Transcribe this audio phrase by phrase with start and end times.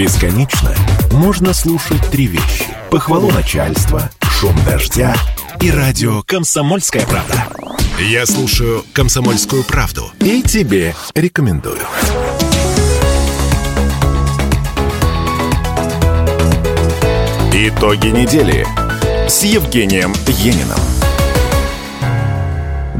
[0.00, 0.74] Бесконечно
[1.12, 2.64] можно слушать три вещи.
[2.90, 5.14] Похвалу начальства, шум дождя
[5.60, 7.48] и радио «Комсомольская правда».
[7.98, 11.82] Я слушаю «Комсомольскую правду» и тебе рекомендую.
[17.52, 18.66] Итоги недели
[19.28, 20.78] с Евгением Ениным.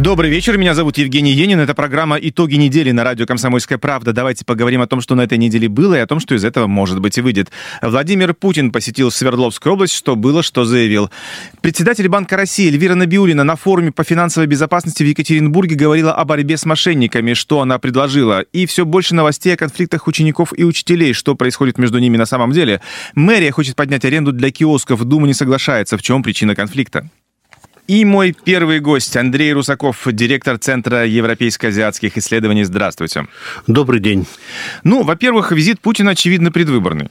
[0.00, 1.60] Добрый вечер, меня зовут Евгений Енин.
[1.60, 4.14] Это программа «Итоги недели» на радио «Комсомольская правда».
[4.14, 6.66] Давайте поговорим о том, что на этой неделе было, и о том, что из этого,
[6.66, 7.50] может быть, и выйдет.
[7.82, 11.10] Владимир Путин посетил Свердловскую область, что было, что заявил.
[11.60, 16.56] Председатель Банка России Эльвира Набиулина на форуме по финансовой безопасности в Екатеринбурге говорила о борьбе
[16.56, 18.40] с мошенниками, что она предложила.
[18.54, 22.52] И все больше новостей о конфликтах учеников и учителей, что происходит между ними на самом
[22.52, 22.80] деле.
[23.14, 25.98] Мэрия хочет поднять аренду для киосков, Дума не соглашается.
[25.98, 27.10] В чем причина конфликта?
[27.90, 32.62] И мой первый гость Андрей Русаков, директор Центра европейско-азиатских исследований.
[32.62, 33.26] Здравствуйте.
[33.66, 34.28] Добрый день.
[34.84, 37.08] Ну, во-первых, визит Путина, очевидно, предвыборный.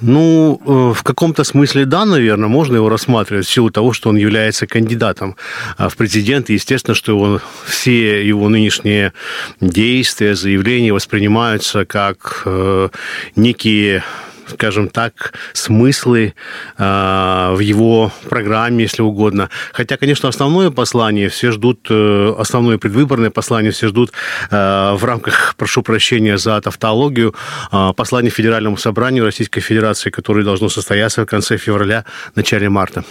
[0.00, 4.16] Ну, э, в каком-то смысле да, наверное, можно его рассматривать в силу того, что он
[4.16, 5.36] является кандидатом
[5.76, 6.54] а, в президенты.
[6.54, 9.12] Естественно, что его, все его нынешние
[9.60, 12.88] действия, заявления воспринимаются как э,
[13.36, 14.04] некие
[14.48, 16.34] скажем так, смыслы
[16.78, 19.50] э, в его программе, если угодно.
[19.72, 24.12] Хотя, конечно, основное послание все ждут, э, основное предвыборное послание все ждут
[24.50, 27.34] э, в рамках, прошу прощения за тавтологию,
[27.72, 33.04] э, послание Федеральному собранию Российской Федерации, которое должно состояться в конце февраля, начале марта.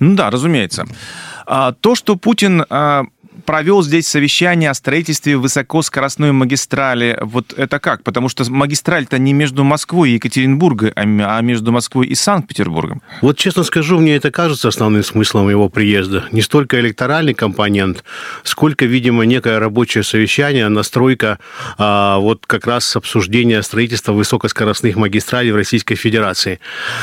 [0.00, 0.86] Ну да, разумеется.
[1.46, 2.64] А, то, что Путин
[3.50, 7.18] провел здесь совещание о строительстве высокоскоростной магистрали.
[7.20, 8.04] Вот это как?
[8.04, 13.02] Потому что магистраль-то не между Москвой и Екатеринбургом, а между Москвой и Санкт-Петербургом.
[13.22, 16.26] Вот честно скажу, мне это кажется основным смыслом его приезда.
[16.30, 18.04] Не столько электоральный компонент,
[18.44, 21.40] сколько, видимо, некое рабочее совещание, настройка
[21.76, 26.60] а, вот как раз обсуждения строительства высокоскоростных магистралей в Российской Федерации.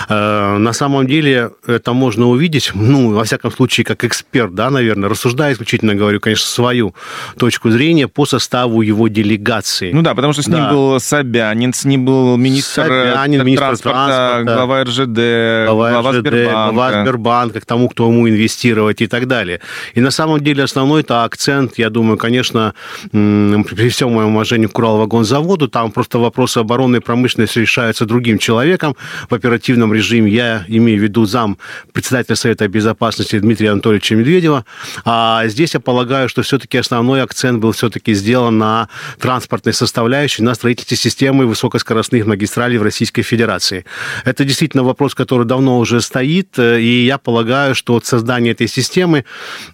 [0.08, 5.10] А, на самом деле это можно увидеть, ну, во всяком случае, как эксперт, да, наверное,
[5.10, 6.94] рассуждая исключительно, говорю, конечно, свою
[7.38, 9.92] точку зрения по составу его делегации.
[9.92, 10.72] Ну да, потому что с ним да.
[10.72, 16.20] был Собянин, с ним был министр, Собянин, министр транспорта, транспорта, глава РЖД, глава, глава РЖД,
[16.20, 16.74] Сбербанка.
[16.74, 19.60] глава Сбербанка, к тому, кто ему инвестировать и так далее.
[19.94, 22.74] И на самом деле основной это акцент, я думаю, конечно,
[23.12, 28.96] при всем моем уважении к Уралвагонзаводу, там просто вопросы оборонной промышленности решаются другим человеком
[29.30, 30.32] в оперативном режиме.
[30.32, 31.58] Я имею в виду зам
[31.94, 34.66] председателя Совета Безопасности Дмитрия Анатольевича Медведева.
[35.06, 38.90] А здесь я полагаю, полагаю, что все-таки основной акцент был все-таки сделан на
[39.20, 43.86] транспортной составляющей, на строительстве системы высокоскоростных магистралей в Российской Федерации.
[44.26, 49.26] Это действительно вопрос, который давно уже стоит, и я полагаю, что от создания этой системы,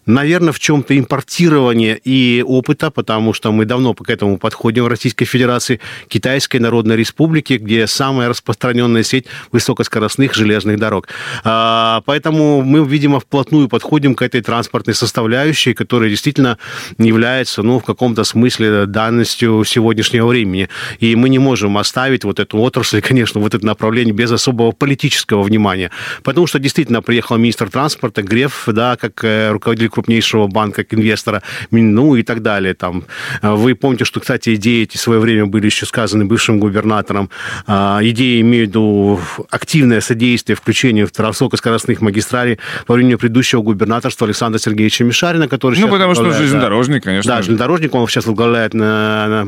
[0.05, 5.25] наверное, в чем-то импортирование и опыта, потому что мы давно к этому подходим в Российской
[5.25, 5.79] Федерации,
[6.09, 11.07] Китайской Народной Республики, где самая распространенная сеть высокоскоростных железных дорог.
[11.45, 16.57] А, поэтому мы, видимо, вплотную подходим к этой транспортной составляющей, которая действительно действительно
[16.97, 20.69] является, ну, в каком-то смысле данностью сегодняшнего времени.
[20.99, 25.43] И мы не можем оставить вот эту отрасль, конечно, вот это направление без особого политического
[25.43, 25.91] внимания.
[26.23, 31.41] Потому что действительно приехал министр транспорта Греф, да, как э, руководитель крупнейшего банка, как инвестора,
[31.71, 32.73] ну и так далее.
[32.73, 33.03] Там.
[33.41, 37.29] Вы помните, что, кстати, идеи эти в свое время были еще сказаны бывшим губернатором.
[37.67, 39.19] А, идеи имеют в виду
[39.51, 46.15] активное содействие включению высокоскоростных магистралей во время предыдущего губернаторства Александра Сергеевича Мишарина, который ну, потому
[46.15, 47.35] что железнодорожник, конечно.
[47.35, 49.45] Да, железнодорожник, он сейчас возглавляет на,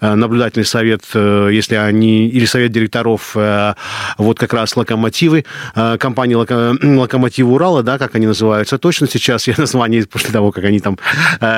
[0.00, 3.74] на наблюдательный совет, э, если они, или совет директоров, э,
[4.18, 5.44] вот как раз локомотивы,
[5.74, 10.64] э, компании Локомотивы Урала, да, как они называются, точно сейчас я название после того, как
[10.64, 10.98] они там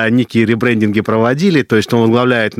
[0.09, 2.55] некие ребрендинги проводили, то есть он возглавляет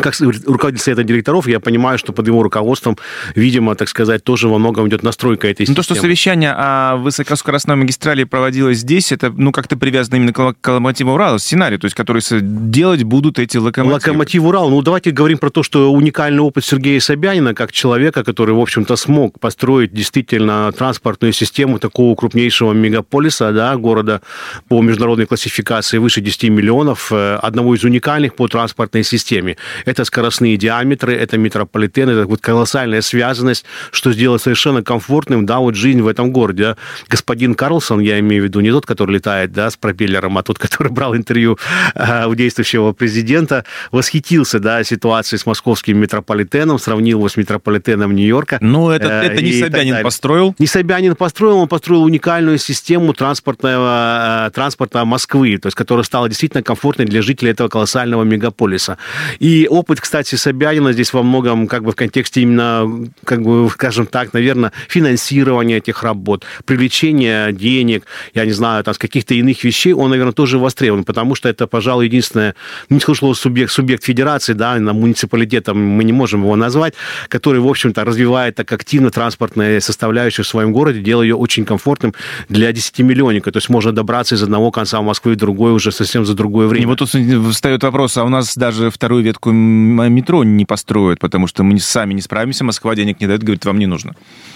[0.00, 2.96] как руководитель совета директоров, я понимаю, что под его руководством,
[3.34, 5.76] видимо, так сказать, тоже во многом идет настройка этой системы.
[5.76, 10.38] Ну, то, что совещание о высокоскоростной магистрали проводилось здесь, это, ну, как-то привязано именно к
[10.38, 13.94] локомотиву Урала, сценарий, то есть, который делать будут эти локомотивы.
[13.94, 18.54] Локомотив Урал, ну, давайте говорим про то, что уникальный опыт Сергея Собянина, как человека, который,
[18.54, 24.20] в общем-то, смог построить действительно транспортную систему такого крупнейшего мегаполиса, да, города
[24.68, 29.56] по международной классификации выше 10 миллионов, э, одного из уникальных по транспортной системе
[29.86, 35.76] это скоростные диаметры, это метрополитен, это вот колоссальная связанность, что сделать совершенно комфортным, да, вот
[35.76, 36.62] жизнь в этом городе.
[36.62, 36.76] Да.
[37.08, 40.58] Господин Карлсон, я имею в виду не тот, который летает, да, с пропеллером, а тот,
[40.66, 41.58] который брал интервью
[41.94, 48.58] э, у действующего президента, восхитился, да, ситуацией с московским метрополитеном, сравнил его с метрополитеном Нью-Йорка.
[48.60, 50.54] Но это, э, это не Собянин построил?
[50.58, 56.28] Не Собянин построил, он построил уникальную систему транспортного, э, транспорта Москвы, то есть, которая стала
[56.28, 58.98] действительно комфортной для жителей этого колоссального мегаполиса.
[59.38, 62.88] И И опыт, кстати, Собянина здесь во многом как бы в контексте именно,
[63.24, 68.98] как бы, скажем так, наверное, финансирования этих работ, привлечения денег, я не знаю, там, с
[68.98, 72.54] каких-то иных вещей, он, наверное, тоже востребован, потому что это, пожалуй, единственное,
[72.90, 76.94] не слышал субъект, субъект федерации, да, на муниципалитетом мы не можем его назвать,
[77.26, 82.14] который, в общем-то, развивает так активно транспортные составляющие в своем городе, делая ее очень комфортным
[82.48, 83.50] для 10-миллионника.
[83.50, 86.84] То есть можно добраться из одного конца Москвы в другой уже совсем за другое время.
[86.84, 87.08] И вот тут
[87.52, 92.14] встает вопрос, а у нас даже вторую ветку метро не построят, потому что мы сами
[92.14, 94.14] не справимся, Москва денег не дает, говорит, вам не нужно.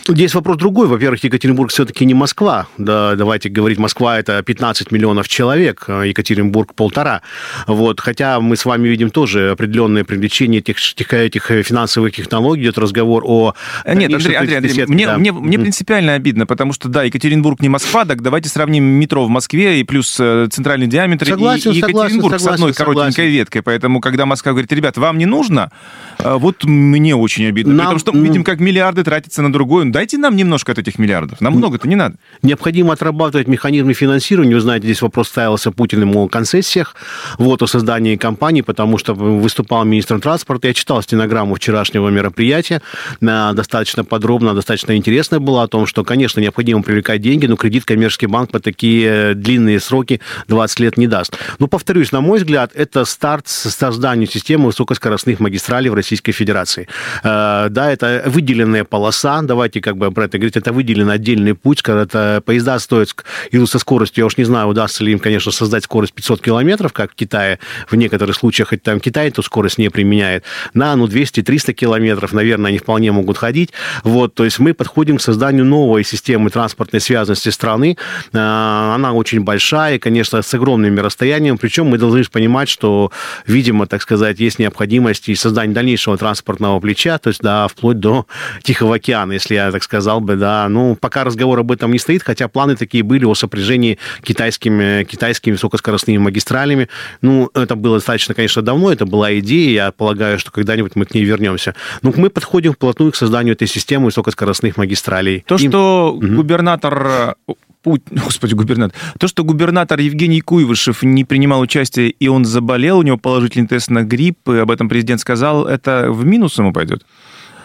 [0.08, 0.86] Здесь вопрос другой.
[0.86, 2.66] Во-первых, Екатеринбург все-таки не Москва.
[2.78, 7.22] Да, давайте говорить, Москва это 15 миллионов человек, а Екатеринбург полтора.
[7.66, 8.00] Вот.
[8.00, 10.78] Хотя мы с вами видим тоже определенное привлечение этих,
[11.12, 13.54] этих, финансовых технологий, идет разговор о...
[13.86, 15.18] Нет, Андрей, Андрей, Андрей мне, да.
[15.18, 19.28] мне, мне принципиально обидно, потому что, да, Екатеринбург не Москва, так давайте сравним метро в
[19.28, 22.94] Москве и плюс э, центральный диаметр согласен, и, и Екатеринбург согласен, с одной согласен.
[22.94, 23.62] коротенькой веткой.
[23.62, 25.70] Поэтому, когда Москва говорит, ребят, вам не нужно,
[26.18, 27.74] э, вот мне очень обидно.
[27.74, 27.86] Нам...
[27.86, 29.84] Потому что мы видим, как миллиарды тратятся на другое.
[29.86, 31.40] Дайте нам немножко от этих миллиардов.
[31.40, 32.16] Нам много-то не надо.
[32.42, 34.54] Необходимо отрабатывать механизмы финансирования.
[34.54, 36.94] Вы знаете, здесь вопрос ставился Путиным о концессиях,
[37.38, 40.68] вот, о создании компаний, потому что выступал министром транспорта.
[40.68, 42.82] Я читал стенограмму вчерашнего мероприятия.
[43.20, 48.26] Достаточно подробно, достаточно интересно было о том, что, конечно, необходимо привлекать деньги, но кредит коммерческий
[48.26, 51.36] банк по такие длинные сроки 20 лет не даст.
[51.58, 56.88] Но, повторюсь, на мой взгляд, это старт созданию системы высокоскоростных магистралей в Российской Федерации.
[57.22, 61.82] Э, да, это выделенная полоса, давайте как бы про это говорить, это выделен отдельный путь,
[61.82, 63.14] когда это поезда стоят,
[63.52, 66.92] идут со скоростью, я уж не знаю, удастся ли им, конечно, создать скорость 500 километров,
[66.92, 67.58] как в Китае,
[67.90, 70.44] в некоторых случаях, хоть там Китай эту скорость не применяет,
[70.74, 73.70] на, ну, 200-300 километров, наверное, они вполне могут ходить.
[74.04, 77.96] Вот, то есть мы подходим к созданию новой системы транспортной связанности страны.
[78.32, 83.10] Э, она очень большая, конечно, с огромными расстояниями, причем мы должны понимать, что,
[83.46, 88.26] видимо, так сказать, есть необходимость и создания дальнейшего транспортного плеча, то есть, да, вплоть до
[88.62, 90.68] Тихого океана, если я так сказал бы, да.
[90.68, 95.52] Ну, пока разговор об этом не стоит, хотя планы такие были о сопряжении китайскими, китайскими
[95.52, 96.88] высокоскоростными магистралями.
[97.22, 101.14] Ну, это было достаточно, конечно, давно, это была идея, я полагаю, что когда-нибудь мы к
[101.14, 101.74] ней вернемся.
[102.02, 105.44] Но мы подходим вплотную к созданию этой системы высокоскоростных магистралей.
[105.46, 105.68] То, И...
[105.68, 106.26] что угу.
[106.26, 107.36] губернатор
[107.82, 108.98] Путь, господи, губернатор.
[109.18, 113.90] То, что губернатор Евгений Куйвышев не принимал участие, и он заболел, у него положительный тест
[113.90, 117.04] на грипп, и об этом президент сказал, это в минус ему пойдет?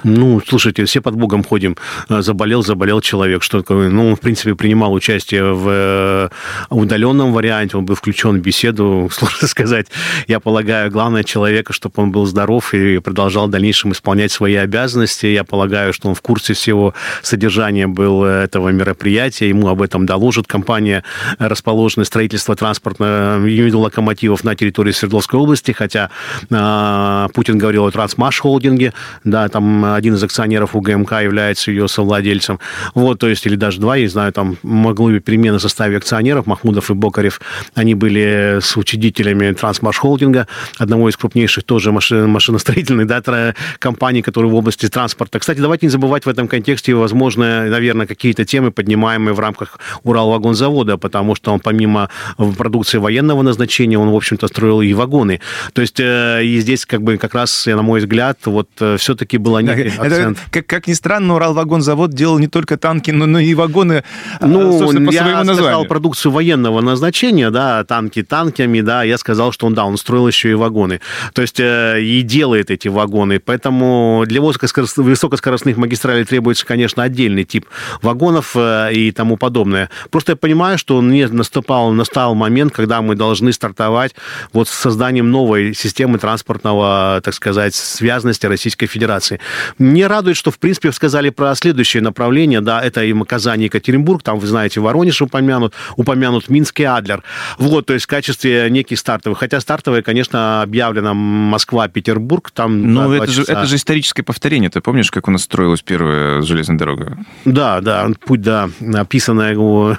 [0.07, 1.75] Ну, слушайте, все под Богом ходим.
[2.09, 3.41] Э, заболел, заболел человек.
[3.41, 3.89] Что такое?
[3.89, 6.29] Ну, он, в принципе, принимал участие в э,
[6.69, 9.87] удаленном варианте, он был включен в беседу, сложно сказать.
[10.27, 15.25] Я полагаю, главное человека, чтобы он был здоров и продолжал в дальнейшем исполнять свои обязанности.
[15.25, 16.93] Я полагаю, что он в курсе всего
[17.23, 21.03] содержания был этого мероприятия, ему об этом доложит компания,
[21.39, 23.39] расположенная строительство транспортного,
[23.75, 26.11] локомотивов на территории Свердловской области, хотя
[26.51, 28.93] э, Путин говорил о Трансмаш холдинге,
[29.23, 32.59] да, там один из акционеров УГМК является ее совладельцем.
[32.94, 35.97] Вот, то есть, или даже два, я не знаю, там могли быть перемены в составе
[35.97, 37.42] акционеров, Махмудов и Бокарев,
[37.74, 40.47] они были с учредителями Трансмаш Холдинга,
[40.77, 45.39] одного из крупнейших тоже машин, машиностроительных да, компаний, которые в области транспорта.
[45.39, 50.98] Кстати, давайте не забывать в этом контексте, возможно, наверное, какие-то темы, поднимаемые в рамках Уралвагонзавода,
[50.98, 52.09] потому что он помимо
[52.57, 55.41] продукции военного назначения, он, в общем-то, строил и вагоны.
[55.74, 59.38] То есть, э, и здесь, как бы, как раз, на мой взгляд, вот э, все-таки
[59.38, 63.53] была не это, как, как ни странно, Уралвагонзавод делал не только танки, но, но и
[63.53, 64.03] вагоны,
[64.39, 65.63] а, ну, собственно, по я своему названию.
[65.63, 70.27] сказал продукцию военного назначения, да, танки танками, да, я сказал, что он, да, он строил
[70.27, 71.01] еще и вагоны.
[71.33, 73.39] То есть э, и делает эти вагоны.
[73.39, 77.65] Поэтому для высокоскоростных, высокоскоростных магистралей требуется, конечно, отдельный тип
[78.01, 79.89] вагонов э, и тому подобное.
[80.10, 84.15] Просто я понимаю, что не наступал, настал момент, когда мы должны стартовать
[84.53, 89.39] вот с созданием новой системы транспортного, так сказать, связанности Российской Федерации.
[89.77, 94.24] Мне радует, что, в принципе, сказали про следующее направление, да, это и Казань, и Екатеринбург,
[94.24, 97.24] там, вы знаете, Воронеж упомянут, упомянут Минск и Адлер.
[97.57, 99.39] Вот, то есть в качестве неких стартовых.
[99.39, 104.69] Хотя стартовые, конечно, объявлено Москва-Петербург, там Ну, это же, это же историческое повторение.
[104.69, 107.17] Ты помнишь, как у нас строилась первая железная дорога?
[107.45, 109.98] Да, да, путь, да, описанная в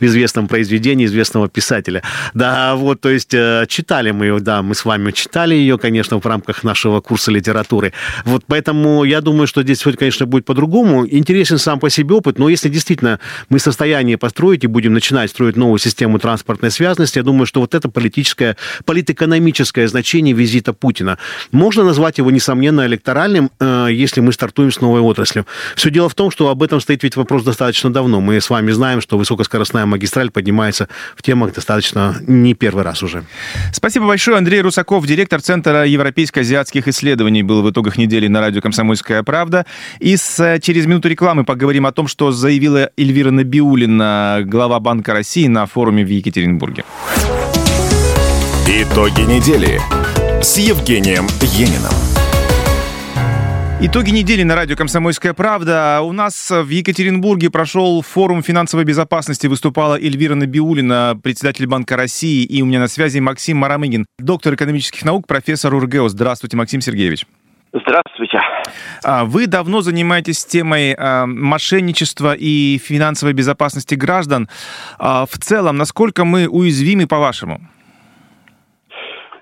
[0.00, 2.02] известном произведении известного писателя.
[2.34, 6.20] Да, вот, то есть э, читали мы ее, да, мы с вами читали ее, конечно,
[6.20, 7.92] в рамках нашего курса литературы.
[8.24, 11.06] Вот поэтому Я думаю, что здесь, конечно, будет по-другому.
[11.06, 15.30] Интересен сам по себе опыт, но если действительно мы в состоянии построить и будем начинать
[15.30, 21.18] строить новую систему транспортной связности, я думаю, что вот это политическое, политэкономическое значение визита Путина.
[21.52, 25.46] Можно назвать его, несомненно, электоральным, э, если мы стартуем с новой отраслью.
[25.76, 28.20] Все дело в том, что об этом стоит ведь вопрос достаточно давно.
[28.20, 33.24] Мы с вами знаем, что высокоскоростная магистраль поднимается в темах достаточно не первый раз уже.
[33.72, 34.36] Спасибо большое.
[34.36, 38.89] Андрей Русаков, директор Центра европейско-азиатских исследований, был в итогах недели на радио «Комсомольская
[39.24, 39.66] правда».
[39.98, 45.46] И с, через минуту рекламы поговорим о том, что заявила Эльвира Набиулина, глава Банка России,
[45.46, 46.84] на форуме в Екатеринбурге.
[48.66, 49.80] Итоги недели
[50.42, 51.92] с Евгением Ениным.
[53.82, 56.00] Итоги недели на радио «Комсомольская правда».
[56.02, 59.46] У нас в Екатеринбурге прошел форум финансовой безопасности.
[59.46, 62.44] Выступала Эльвира Набиулина, председатель Банка России.
[62.44, 66.10] И у меня на связи Максим Марамыгин, доктор экономических наук, профессор УрГЭО.
[66.10, 67.24] Здравствуйте, Максим Сергеевич.
[67.72, 68.40] Здравствуйте.
[69.04, 74.48] А, вы давно занимаетесь темой а, мошенничества и финансовой безопасности граждан.
[74.98, 77.60] А, в целом, насколько мы уязвимы, по-вашему?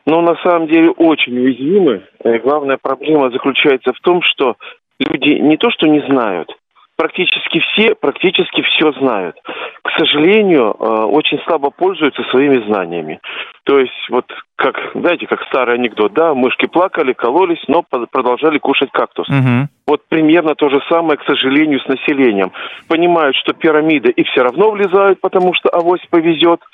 [0.05, 2.03] Ну, на самом деле, очень уязвимы.
[2.25, 4.57] И главная проблема заключается в том, что
[4.99, 6.51] люди не то что не знают,
[6.99, 9.37] практически все, практически все знают.
[9.83, 13.21] К сожалению, э, очень слабо пользуются своими знаниями.
[13.65, 14.27] То есть, вот
[14.57, 19.29] как, знаете, как старый анекдот, да, мышки плакали, кололись, но продолжали кушать кактус.
[19.29, 19.69] Угу.
[19.87, 22.53] Вот примерно то же самое, к сожалению, с населением.
[22.89, 26.61] Понимают, что пирамида и все равно влезают, потому что авось повезет–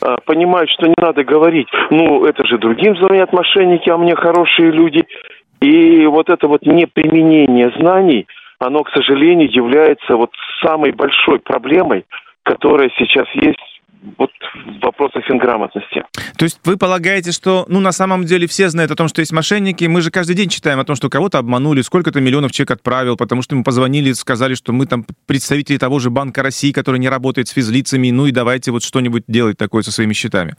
[0.00, 4.70] а, понимают, что не надо говорить, ну, это же другим звонят мошенники, а мне хорошие
[4.70, 5.04] люди.
[5.60, 8.26] И вот это вот неприменение знаний,
[8.58, 10.30] оно, к сожалению, является вот
[10.62, 12.04] самой большой проблемой,
[12.42, 13.58] которая сейчас есть
[14.16, 16.04] вот в вопросах финграмотности.
[16.36, 19.32] То есть вы полагаете, что, ну, на самом деле все знают о том, что есть
[19.32, 23.16] мошенники, мы же каждый день читаем о том, что кого-то обманули, сколько-то миллионов человек отправил,
[23.16, 27.08] потому что ему позвонили, сказали, что мы там представители того же Банка России, который не
[27.08, 30.54] работает с физлицами, ну и давайте вот что-нибудь делать такое со своими счетами.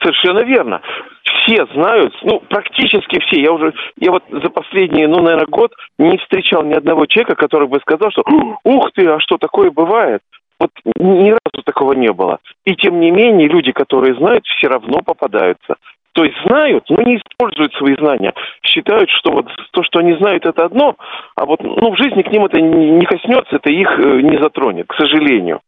[0.00, 0.80] Совершенно верно.
[1.24, 3.42] Все знают, ну, практически все.
[3.42, 7.68] Я уже, я вот за последние, ну, наверное, год не встречал ни одного человека, который
[7.68, 8.22] бы сказал, что
[8.64, 10.20] ух ты, а что такое бывает?
[10.60, 12.38] Вот ни разу такого не было.
[12.64, 15.76] И тем не менее, люди, которые знают, все равно попадаются.
[16.12, 18.34] То есть знают, но не используют свои знания.
[18.62, 20.96] Считают, что вот то, что они знают, это одно,
[21.36, 24.88] а вот ну, в жизни к ним это не коснется, это их э, не затронет,
[24.88, 25.60] к сожалению.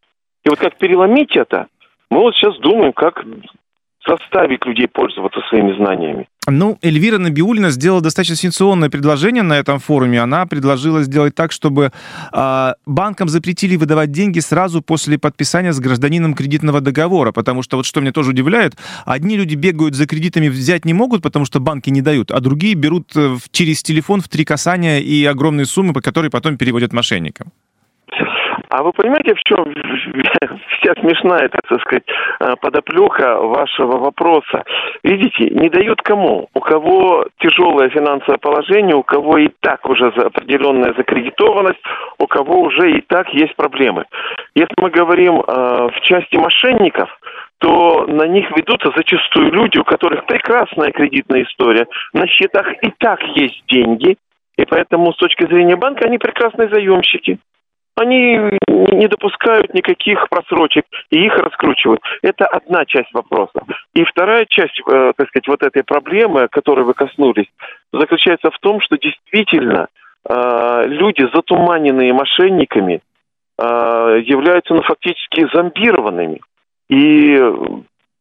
[0.44, 1.66] И вот как переломить это,
[2.10, 3.24] мы вот сейчас думаем, как
[4.06, 6.26] заставить людей пользоваться своими знаниями.
[6.48, 10.20] Ну, Эльвира Набиулина сделала достаточно сенсационное предложение на этом форуме.
[10.20, 11.92] Она предложила сделать так, чтобы
[12.32, 17.32] э, банкам запретили выдавать деньги сразу после подписания с гражданином кредитного договора.
[17.32, 21.22] Потому что вот что меня тоже удивляет, одни люди бегают за кредитами, взять не могут,
[21.22, 25.24] потому что банки не дают, а другие берут э, через телефон в три касания и
[25.24, 27.52] огромные суммы, по которые потом переводят мошенникам.
[28.70, 29.64] А вы понимаете, в чем
[30.78, 32.04] вся смешная, так сказать,
[32.38, 34.62] э, подоплека вашего вопроса?
[35.02, 36.48] Видите, не дают кому?
[36.54, 41.80] У кого тяжелое финансовое положение, у кого и так уже определенная закредитованность,
[42.18, 44.04] у кого уже и так есть проблемы.
[44.54, 47.10] Если мы говорим э, в части мошенников,
[47.58, 53.20] то на них ведутся зачастую люди, у которых прекрасная кредитная история, на счетах и так
[53.34, 54.16] есть деньги,
[54.56, 57.40] и поэтому с точки зрения банка они прекрасные заемщики
[58.00, 62.00] они не допускают никаких просрочек и их раскручивают.
[62.22, 63.62] Это одна часть вопроса.
[63.94, 67.46] И вторая часть, э, так сказать, вот этой проблемы, которой вы коснулись,
[67.92, 69.88] заключается в том, что действительно
[70.28, 73.00] э, люди, затуманенные мошенниками,
[73.58, 76.40] э, являются ну, фактически зомбированными.
[76.88, 77.38] И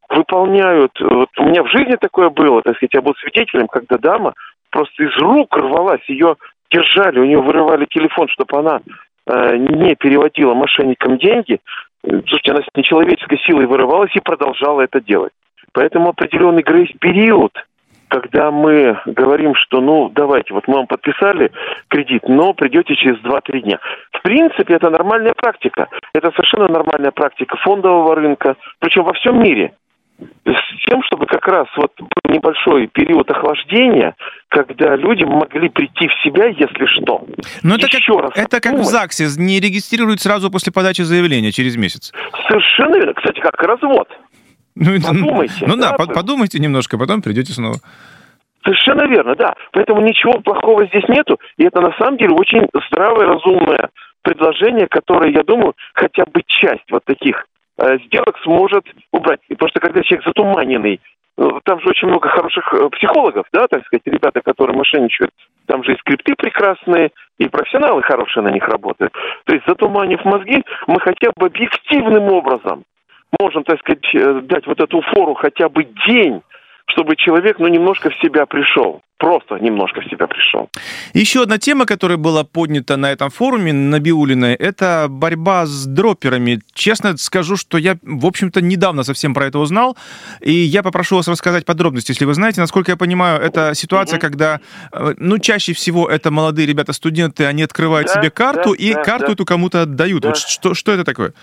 [0.09, 0.91] выполняют...
[0.99, 4.33] Вот у меня в жизни такое было, так сказать, я был свидетелем, когда дама
[4.69, 6.35] просто из рук рвалась, ее
[6.71, 8.81] держали, у нее вырывали телефон, чтобы она
[9.29, 11.59] не переводила мошенникам деньги,
[12.03, 15.33] слушайте, она с нечеловеческой силой вырывалась и продолжала это делать.
[15.73, 17.51] Поэтому определенный грейс-период,
[18.07, 21.51] когда мы говорим, что, ну, давайте, вот мы вам подписали
[21.89, 23.79] кредит, но придете через 2-3 дня.
[24.11, 25.87] В принципе, это нормальная практика.
[26.13, 29.73] Это совершенно нормальная практика фондового рынка, причем во всем мире
[30.45, 34.15] с тем, чтобы как раз вот был небольшой период охлаждения,
[34.49, 37.25] когда люди могли прийти в себя, если что.
[37.63, 41.77] Но это как, раз это как в ЗАГСе, не регистрируют сразу после подачи заявления через
[41.77, 42.11] месяц.
[42.47, 43.13] Совершенно верно.
[43.13, 44.07] Кстати, как развод.
[44.75, 45.65] Ну, подумайте.
[45.67, 47.77] Ну да, да подумайте немножко, потом придете снова.
[48.63, 49.55] Совершенно верно, да.
[49.71, 51.39] Поэтому ничего плохого здесь нету.
[51.57, 53.89] И это на самом деле очень здравое, разумное
[54.21, 57.45] предложение, которое, я думаю, хотя бы часть вот таких
[58.05, 59.39] сделок сможет убрать.
[59.47, 60.99] Потому что когда человек затуманенный,
[61.37, 65.31] э, там же очень много хороших э, психологов, да, так сказать, ребята, которые мошенничают.
[65.65, 69.13] там же и скрипты прекрасные, и профессионалы хорошие на них работают.
[69.45, 72.83] То есть, затуманив мозги, мы хотя бы объективным образом
[73.39, 76.41] можем, так сказать, э, дать вот эту фору хотя бы день,
[76.89, 79.01] чтобы человек, ну, немножко в себя пришел.
[79.17, 80.69] Просто немножко в себя пришел.
[81.13, 86.59] Еще одна тема, которая была поднята на этом форуме, на Биулиной, это борьба с дроперами.
[86.73, 89.97] Честно скажу, что я, в общем-то, недавно совсем про это узнал,
[90.39, 92.61] и я попрошу вас рассказать подробности, если вы знаете.
[92.61, 94.21] Насколько я понимаю, это ситуация, mm-hmm.
[94.21, 94.59] когда,
[94.93, 99.03] э, ну, чаще всего это молодые ребята-студенты, они открывают да, себе карту, да, и да,
[99.03, 99.33] карту да.
[99.33, 100.21] эту кому-то отдают.
[100.21, 100.29] Да.
[100.29, 101.33] Вот что, что это такое?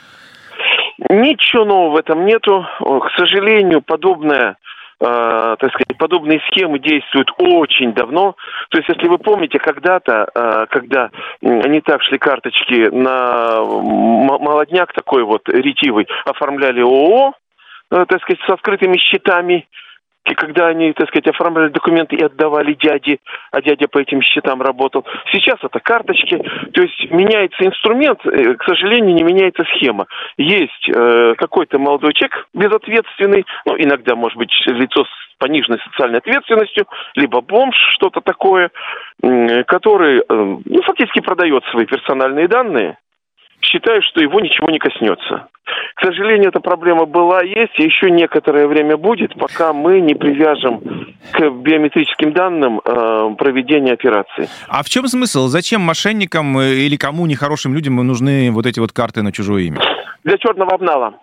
[1.10, 2.66] Ничего нового в этом нету.
[2.80, 4.56] К сожалению, подобное
[4.98, 8.34] так сказать, подобные схемы действуют очень давно.
[8.70, 11.10] То есть, если вы помните, когда-то, э, когда
[11.42, 17.34] не так шли карточки на молодняк такой вот ретивый, оформляли ООО,
[17.90, 19.66] э, так сказать, со скрытыми счетами,
[20.26, 23.18] и когда они, так сказать, оформляли документы и отдавали дяде,
[23.52, 25.04] а дядя по этим счетам работал.
[25.32, 26.38] Сейчас это карточки.
[26.72, 30.06] То есть меняется инструмент, э, к сожалению, не меняется схема.
[30.36, 36.86] Есть э, какой-то молодой человек безответственный, ну, иногда, может быть, лицо с пониженной социальной ответственностью,
[37.14, 38.70] либо бомж, что-то такое,
[39.22, 42.98] э, который, э, ну, фактически продает свои персональные данные,
[43.66, 45.48] считая, что его ничего не коснется.
[45.96, 50.80] К сожалению, эта проблема была, есть, и еще некоторое время будет, пока мы не привяжем
[51.32, 54.48] к биометрическим данным э, проведения операции.
[54.68, 55.48] А в чем смысл?
[55.48, 59.80] Зачем мошенникам э, или кому нехорошим людям нужны вот эти вот карты на чужое имя?
[60.22, 61.14] Для черного обнала.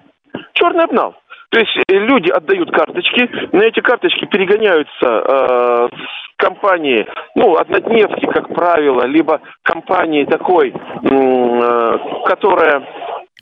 [0.54, 1.16] Черный обнал.
[1.54, 5.90] То есть э, люди отдают карточки, на эти карточки перегоняются э,
[6.36, 7.06] компании,
[7.36, 12.88] ну, однодневки, как правило, либо компании такой, э, которая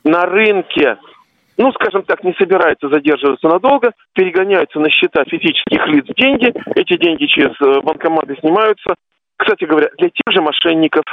[0.03, 0.97] на рынке
[1.57, 7.27] ну, скажем так, не собирается задерживаться надолго, перегоняются на счета физических лиц деньги, эти деньги
[7.27, 8.95] через э, банкоматы снимаются.
[9.37, 11.03] Кстати говоря, для тех же мошенников,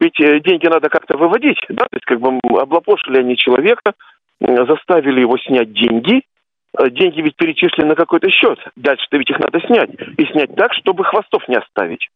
[0.00, 3.92] ведь э, деньги надо как-то выводить, да, то есть как бы облапошили они человека,
[4.40, 6.22] заставили его снять деньги,
[6.78, 10.72] э, деньги ведь перечислены на какой-то счет, дальше-то ведь их надо снять, и снять так,
[10.74, 12.08] чтобы хвостов не оставить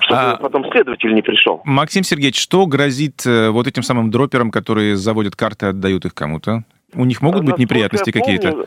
[0.00, 1.62] чтобы а, потом следователь не пришел.
[1.64, 6.14] Максим Сергеевич, что грозит э, вот этим самым дроперам, которые заводят карты и отдают их
[6.14, 6.64] кому-то?
[6.94, 8.66] У них могут а, быть неприятности какие-то?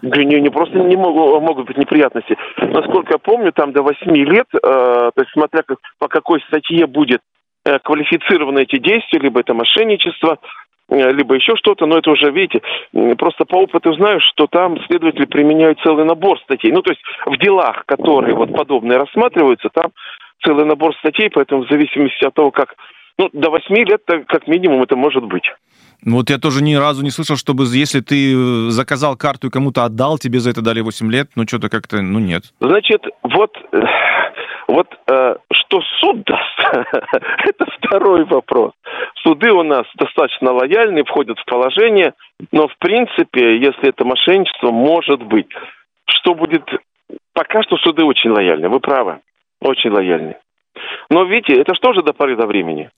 [0.00, 2.36] Не, не просто не могут, могут быть неприятности.
[2.56, 6.86] Насколько я помню, там до 8 лет, э, то есть смотря как, по какой статье
[6.86, 7.20] будет
[7.64, 10.38] э, квалифицированы эти действия, либо это мошенничество,
[10.88, 12.62] либо еще что-то, но это уже, видите,
[13.16, 16.72] просто по опыту знаю, что там следователи применяют целый набор статей.
[16.72, 19.90] Ну, то есть в делах, которые вот подобные рассматриваются, там
[20.44, 22.74] целый набор статей, поэтому в зависимости от того, как...
[23.20, 25.42] Ну, до 8 лет как минимум это может быть.
[26.04, 29.84] Вот я тоже ни разу не слышал, чтобы если ты э, заказал карту и кому-то
[29.84, 32.44] отдал, тебе за это дали 8 лет, ну что-то как-то, ну нет.
[32.60, 33.80] Значит, вот, э,
[34.68, 36.86] вот э, что суд даст,
[37.44, 38.72] это второй вопрос.
[39.22, 42.14] Суды у нас достаточно лояльные, входят в положение,
[42.52, 45.48] но в принципе, если это мошенничество, может быть.
[46.06, 46.64] Что будет...
[47.32, 49.18] Пока что суды очень лояльны, вы правы.
[49.60, 50.36] Очень лояльны.
[51.10, 52.90] Но видите, это что же до поры до времени?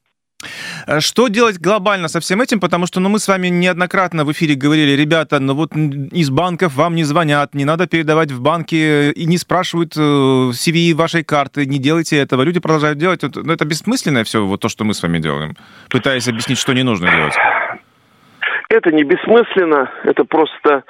[0.87, 2.61] Э, что делать глобально со всем этим?
[2.61, 6.75] Потому что ну, мы с вами неоднократно в эфире говорили, ребята, ну вот из банков
[6.75, 11.67] вам не звонят, не надо передавать в банки и не спрашивают CV э, вашей карты,
[11.67, 12.43] не делайте этого.
[12.43, 13.23] Люди продолжают делать.
[13.23, 15.57] Ну, это бессмысленное все, вот то, что мы с вами делаем,
[15.89, 17.35] пытаясь объяснить, что не нужно делать.
[18.71, 20.85] Это не бессмысленно, это просто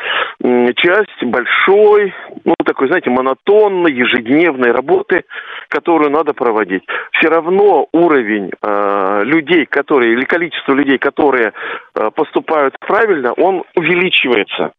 [0.77, 2.15] часть большой,
[2.45, 5.25] ну, такой, знаете, монотонной, ежедневной работы,
[5.69, 6.83] которую надо проводить.
[7.13, 11.53] Все равно уровень э, людей, которые, или количество людей, которые
[11.95, 14.73] э, поступают правильно, он увеличивается.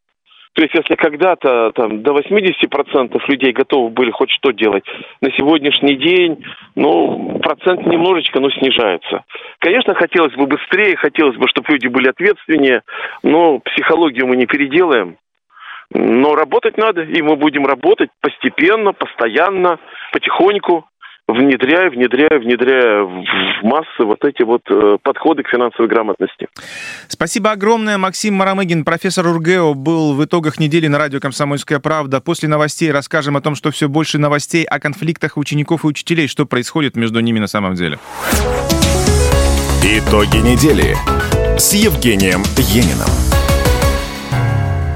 [0.54, 4.84] То есть, если когда-то там, до 80% людей готовы были хоть что делать,
[5.22, 6.44] на сегодняшний день,
[6.76, 9.24] ну, процент немножечко, но снижается.
[9.60, 12.82] Конечно, хотелось бы быстрее, хотелось бы, чтобы люди были ответственнее,
[13.24, 15.16] но психологию мы не переделаем.
[15.94, 19.80] Но работать надо, и мы будем работать постепенно, постоянно,
[20.12, 20.86] потихоньку
[21.34, 26.48] внедряя, внедряя, внедряя в массы вот эти вот э, подходы к финансовой грамотности.
[27.08, 27.98] Спасибо огромное.
[27.98, 32.22] Максим Марамыгин, профессор УрГЭО, был в итогах недели на радио «Комсомольская правда».
[32.22, 36.46] После новостей расскажем о том, что все больше новостей о конфликтах учеников и учителей, что
[36.46, 38.00] происходит между ними на самом деле.
[39.84, 40.96] Итоги недели
[41.58, 43.31] с Евгением Ениным.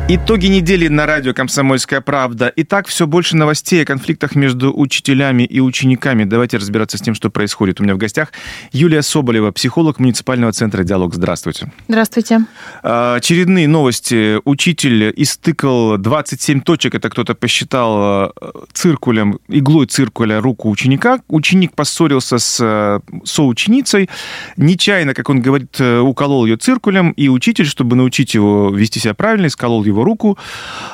[0.07, 2.53] Итоги недели на радио «Комсомольская правда».
[2.57, 6.25] Итак, все больше новостей о конфликтах между учителями и учениками.
[6.25, 7.79] Давайте разбираться с тем, что происходит.
[7.79, 8.31] У меня в гостях
[8.71, 11.15] Юлия Соболева, психолог муниципального центра «Диалог».
[11.15, 11.71] Здравствуйте.
[11.87, 12.41] Здравствуйте.
[12.83, 14.39] А, очередные новости.
[14.45, 21.21] Учитель истыкал 27 точек, это кто-то посчитал э, циркулем, иглой циркуля руку ученика.
[21.29, 24.11] Ученик поссорился с э, соученицей.
[24.55, 29.15] Нечаянно, как он говорит, э, уколол ее циркулем, и учитель, чтобы научить его вести себя
[29.15, 30.37] правильно, сколол его его руку.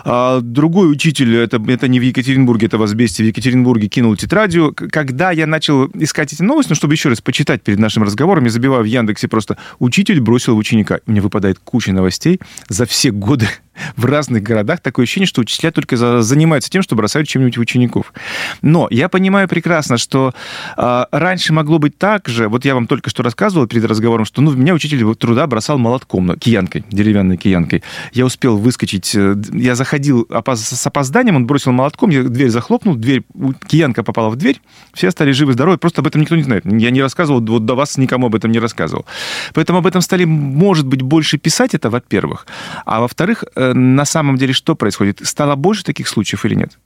[0.06, 4.74] А другой учитель, это, это не в Екатеринбурге, это в Азбесте, в Екатеринбурге кинул тетрадью.
[4.74, 8.50] Когда я начал искать эти новости, ну, чтобы еще раз почитать перед нашим разговором, я
[8.50, 11.00] забиваю в Яндексе просто «учитель бросил ученика».
[11.06, 13.48] Мне выпадает куча новостей за все годы
[13.96, 18.14] в разных городах такое ощущение, что учителя только за, занимаются тем, что бросают чем-нибудь учеников.
[18.62, 20.34] Но я понимаю прекрасно, что
[20.78, 24.42] э, раньше могло быть так же, вот я вам только что рассказывал перед разговором, что
[24.42, 27.84] ну, меня учитель труда бросал молотком, ну, киянкой, деревянной киянкой.
[28.14, 33.24] Я успел выскочить, э, я заходил с опозданием, он бросил молотком, я дверь захлопнул, дверь,
[33.68, 34.60] киянка попала в дверь,
[34.94, 36.66] все стали живы-здоровы, просто об этом никто не знает.
[36.66, 39.06] Я не рассказывал, вот до вас никому об этом не рассказывал.
[39.54, 42.46] Поэтому об этом стали, может быть, больше писать, это во-первых.
[42.86, 45.20] А во-вторых, э, на самом деле что происходит?
[45.24, 46.78] Стало больше таких случаев или нет?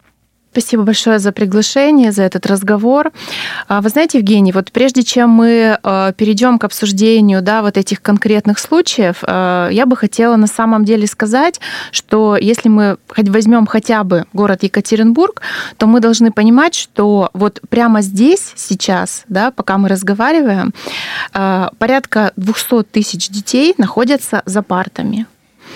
[0.56, 3.12] Спасибо большое за приглашение, за этот разговор.
[3.68, 8.02] А, вы знаете, Евгений, вот прежде чем мы а, перейдем к обсуждению да, вот этих
[8.02, 11.60] конкретных случаев, а, я бы хотела на самом деле сказать,
[11.92, 15.42] что если мы возьмем хотя бы город Екатеринбург,
[15.76, 20.74] то мы должны понимать, что вот прямо здесь, сейчас, да, пока мы разговариваем,
[21.34, 25.26] порядка 200 тысяч детей находятся за партами.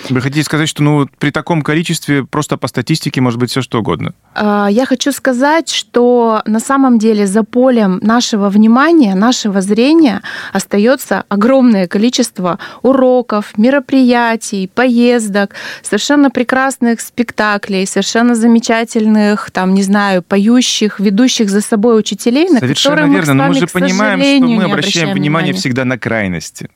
[0.10, 3.80] Вы хотите сказать, что ну, при таком количестве просто по статистике может быть все что
[3.80, 4.14] угодно?
[4.34, 10.22] А, я хочу сказать, что на самом деле за полем нашего внимания, нашего зрения
[10.54, 21.00] остается огромное количество уроков, мероприятий, поездок, совершенно прекрасных спектаклей, совершенно замечательных, там, не знаю, поющих,
[21.00, 24.64] ведущих за собой учителей, на Совершенно которые верно, мы, но мы же понимаем, что мы
[24.64, 26.70] обращаем, обращаем внимание всегда на крайности.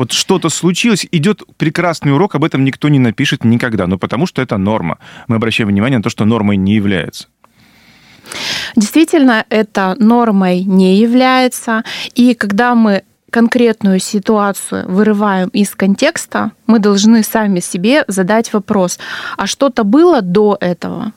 [0.00, 4.40] Вот что-то случилось, идет прекрасный урок, об этом никто не напишет никогда, но потому что
[4.40, 4.96] это норма.
[5.28, 7.28] Мы обращаем внимание на то, что нормой не является.
[8.76, 11.84] Действительно, это нормой не является.
[12.14, 18.98] И когда мы конкретную ситуацию вырываем из контекста, мы должны сами себе задать вопрос,
[19.36, 21.12] а что-то было до этого?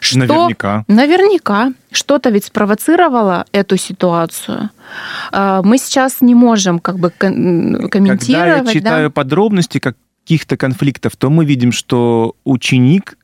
[0.00, 0.84] Что, наверняка.
[0.88, 1.72] Наверняка.
[1.90, 4.70] Что-то ведь спровоцировало эту ситуацию.
[5.32, 8.26] А, мы сейчас не можем как бы комментировать.
[8.26, 9.12] Когда я читаю да?
[9.12, 13.16] подробности каких-то конфликтов, то мы видим, что ученик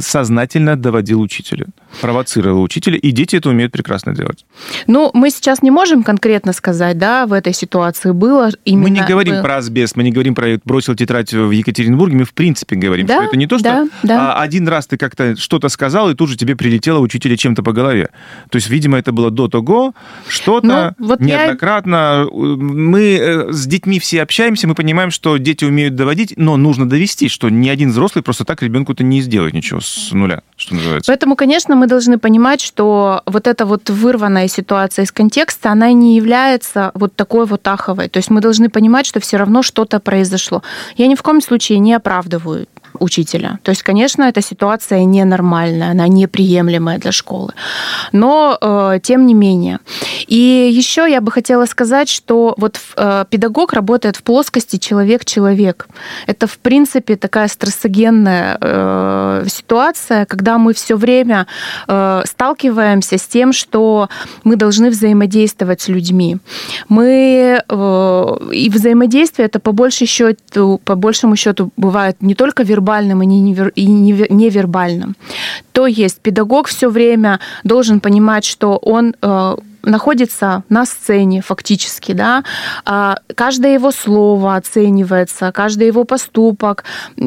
[0.00, 1.66] сознательно доводил учителя,
[2.00, 4.46] провоцировал учителя, и дети это умеют прекрасно делать.
[4.86, 8.82] Ну, мы сейчас не можем конкретно сказать, да, в этой ситуации было именно...
[8.84, 12.32] Мы не говорим про асбест, мы не говорим про бросил тетрадь в Екатеринбурге, мы в
[12.32, 14.32] принципе говорим, да, что это не то, что да, да.
[14.32, 17.72] А один раз ты как-то что-то сказал, и тут же тебе прилетело учителя чем-то по
[17.72, 18.08] голове.
[18.50, 19.94] То есть, видимо, это было до того,
[20.28, 22.26] что-то ну, вот неоднократно.
[22.26, 22.28] Я...
[22.32, 27.28] Мы э, с детьми все общаемся, мы понимаем, что дети умеют доводить, но нужно довести,
[27.28, 31.10] что ни один взрослый просто так ребенку-то не сделает ничего ничего с нуля, что называется.
[31.10, 36.16] Поэтому, конечно, мы должны понимать, что вот эта вот вырванная ситуация из контекста, она не
[36.16, 38.08] является вот такой вот аховой.
[38.08, 40.62] То есть мы должны понимать, что все равно что-то произошло.
[40.96, 42.66] Я ни в коем случае не оправдываю
[43.00, 43.58] учителя.
[43.62, 47.52] То есть, конечно, эта ситуация ненормальная, она неприемлемая для школы.
[48.12, 49.78] Но, э, тем не менее.
[50.26, 55.88] И еще я бы хотела сказать, что вот э, педагог работает в плоскости человек-человек.
[56.26, 61.46] Это, в принципе, такая стрессогенная э, ситуация, когда мы все время
[61.88, 64.08] э, сталкиваемся с тем, что
[64.44, 66.38] мы должны взаимодействовать с людьми.
[66.88, 72.85] Мы э, и взаимодействие это по большей счету, по большему счету бывает не только вербально,
[72.86, 75.16] вербальным и невербальным.
[75.72, 82.42] То есть педагог все время должен понимать, что он э, находится на сцене фактически, да,
[82.84, 86.84] а, каждое его слово оценивается, каждый его поступок,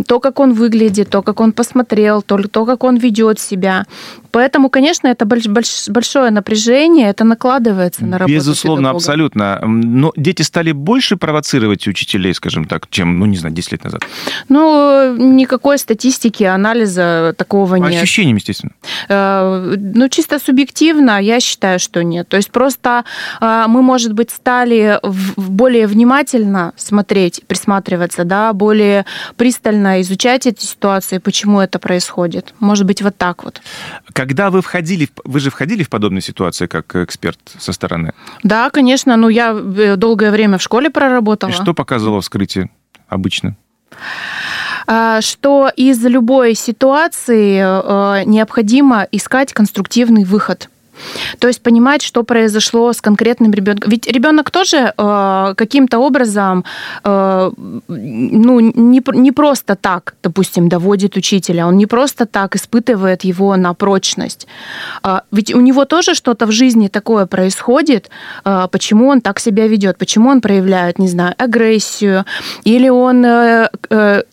[0.08, 3.86] то, как он выглядит, то, как он посмотрел, то, то как он ведет себя.
[4.32, 8.98] Поэтому, конечно, это большое напряжение, это накладывается на работу Безусловно, педагога.
[8.98, 9.60] абсолютно.
[9.66, 14.02] Но дети стали больше провоцировать учителей, скажем так, чем, ну, не знаю, 10 лет назад?
[14.50, 18.02] Ну, никакой статистики, анализа такого По нет.
[18.02, 18.74] ощущениям, естественно.
[19.08, 22.28] Э, ну, чисто субъективно, я считаю, что нет.
[22.28, 23.04] То есть просто
[23.40, 25.00] а, мы, может быть, стали
[25.38, 29.06] более внимательно смотреть, присматриваться, да, более
[29.38, 32.54] пристально изучать эти ситуации, почему это происходит.
[32.60, 33.62] Может быть, вот так вот.
[34.20, 38.12] Когда вы входили, вы же входили в подобные ситуации как эксперт со стороны?
[38.44, 39.16] Да, конечно.
[39.16, 41.52] Ну, я э, долгое время в школе проработала.
[41.52, 42.70] И что показывало вскрытие
[43.08, 43.56] обычно?
[45.22, 50.70] что из любой ситуации необходимо искать конструктивный выход.
[51.40, 53.92] То есть понимать, что произошло с конкретным ребенком.
[53.92, 56.64] Ведь ребенок тоже э, каким-то образом,
[57.04, 57.52] э,
[57.88, 63.74] ну, не, не просто так, допустим, доводит учителя, он не просто так испытывает его на
[63.74, 64.48] прочность.
[65.04, 68.10] Э, ведь у него тоже что-то в жизни такое происходит,
[68.46, 72.26] э, почему он так себя ведет, почему он проявляет, не знаю, агрессию,
[72.64, 74.24] или он э, э,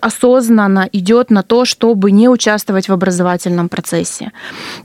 [0.00, 4.32] осознанно идет на то, чтобы не участвовать в образовательном процессе.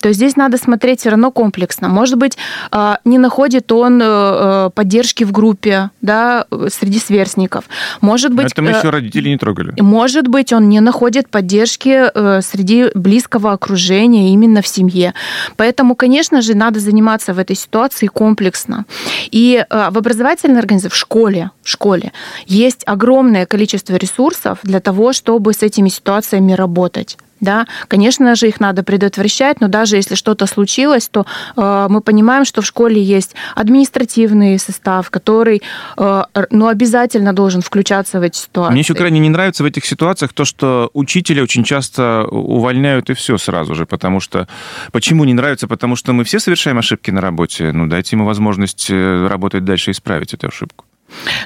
[0.02, 1.88] То есть здесь надо смотреть все равно комплексно.
[1.88, 2.38] Может быть,
[2.72, 7.66] а, не находит он э, э, поддержки в группе, да, среди сверстников.
[8.02, 8.52] Может быть...
[8.52, 9.74] Это мы еще э, родители не трогали.
[9.80, 12.08] Может быть, он не находит поддержки
[12.42, 15.14] среди близкого окружения именно в семье.
[15.56, 18.86] Поэтому, конечно же, надо заниматься в этой ситуации комплексно.
[19.32, 22.12] И в образовательной организации, в школе, в школе
[22.46, 27.18] есть огромное количество ресурсов, для того, чтобы с этими ситуациями работать.
[27.40, 32.46] Да, конечно же, их надо предотвращать, но даже если что-то случилось, то э, мы понимаем,
[32.46, 35.62] что в школе есть административный состав, который
[35.98, 38.72] э, ну, обязательно должен включаться в эти ситуации.
[38.72, 43.14] Мне еще крайне не нравится в этих ситуациях то, что учителя очень часто увольняют и
[43.14, 44.48] все сразу же, потому что...
[44.92, 45.68] Почему не нравится?
[45.68, 47.72] Потому что мы все совершаем ошибки на работе.
[47.72, 50.87] Ну, дайте ему возможность э, работать дальше и исправить эту ошибку.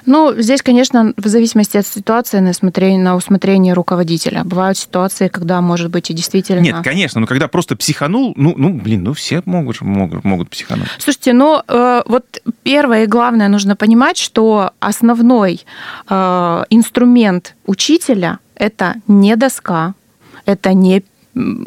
[0.05, 4.43] Ну, здесь, конечно, в зависимости от ситуации, на, усмотрение, на усмотрение руководителя.
[4.43, 6.59] Бывают ситуации, когда, может быть, и действительно...
[6.59, 10.87] Нет, конечно, но когда просто психанул, ну, ну блин, ну все могут, могут, могут психануть.
[10.97, 12.25] Слушайте, ну, э, вот
[12.63, 15.65] первое и главное нужно понимать, что основной
[16.09, 19.93] э, инструмент учителя– это не доска,
[20.45, 21.03] это не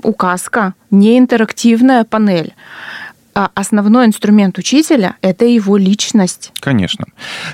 [0.03, 2.55] указка, не интерактивная панель.
[3.35, 6.53] А основной инструмент учителя– это его личность.
[6.61, 7.07] Конечно.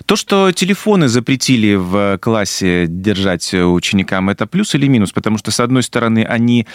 [0.05, 5.12] То, что телефоны запретили в классе держать ученикам, это плюс или минус?
[5.12, 6.66] Потому что, с одной стороны, они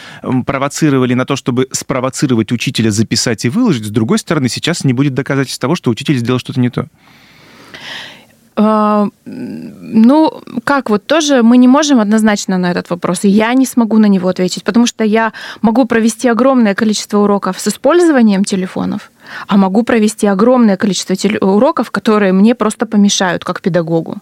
[0.46, 5.13] провоцировали на то, чтобы спровоцировать учителя записать и выложить, с другой стороны, сейчас не будет
[5.13, 6.88] доказательств того, что учитель сделал что-то не то.
[8.58, 13.65] А, ну, как вот тоже мы не можем однозначно на этот вопрос, и я не
[13.65, 19.12] смогу на него ответить, потому что я могу провести огромное количество уроков с использованием телефонов,
[19.47, 24.17] а могу провести огромное количество уроков, которые мне просто помешают как педагогу.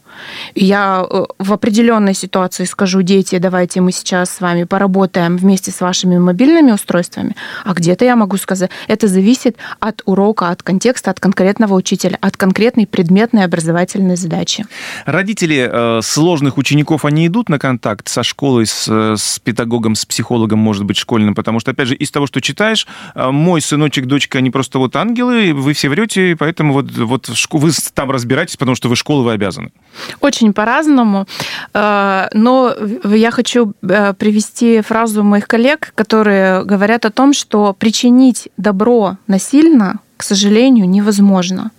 [0.55, 5.81] Я э, в определенной ситуации скажу, дети, давайте мы сейчас с вами поработаем вместе с
[5.81, 7.35] вашими мобильными устройствами,
[7.65, 12.37] а где-то я могу сказать, это зависит от урока, от контекста, от конкретного учителя, от
[12.37, 14.65] конкретной предметной образовательной задачи.
[15.05, 20.59] Родители э, сложных учеников, они идут на контакт со школой, с, с педагогом, с психологом,
[20.59, 24.37] может быть, школьным, потому что, опять же, из того, что читаешь, э, мой сыночек, дочка,
[24.37, 28.89] они просто вот ангелы, вы все врете, поэтому вот, вот вы там разбираетесь, потому что
[28.89, 29.71] вы школу вы обязаны.
[30.19, 31.25] Очень по-разному.
[31.73, 32.75] Э, но
[33.05, 39.99] я хочу э, привести фразу моих коллег, которые говорят о том, что причинить добро насильно,
[40.17, 41.71] к сожалению, невозможно.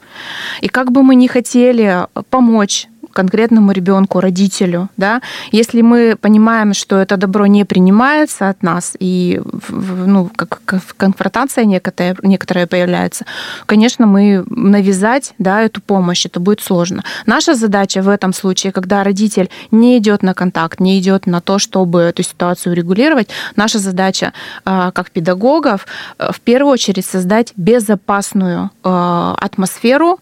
[0.60, 5.22] И как бы мы ни хотели помочь конкретному ребенку, родителю, да,
[5.52, 11.64] если мы понимаем, что это добро не принимается от нас и ну, как, как конфронтация
[11.64, 13.24] некоторая, некоторая появляется,
[13.66, 17.02] конечно, мы навязать да, эту помощь, это будет сложно.
[17.26, 21.58] Наша задача в этом случае, когда родитель не идет на контакт, не идет на то,
[21.58, 24.32] чтобы эту ситуацию регулировать, наша задача
[24.64, 25.86] а, как педагогов
[26.18, 30.18] э, в первую очередь создать безопасную э, атмосферу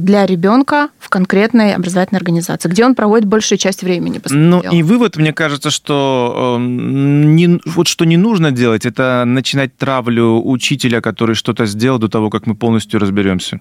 [0.00, 4.20] для ребенка в конкретной образовательной организации, где он проводит большую часть времени.
[4.30, 9.76] Ну и вывод, мне кажется, что, эм, не, вот что не нужно делать, это начинать
[9.76, 13.60] травлю учителя, который что-то сделал до того, как мы полностью разберемся.